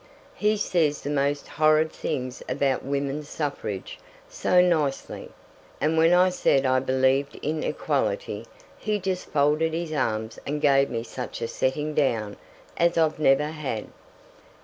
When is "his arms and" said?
9.73-10.59